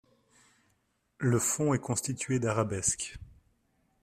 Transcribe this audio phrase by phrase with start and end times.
[1.19, 3.19] Le fond est constitué d’arabesques.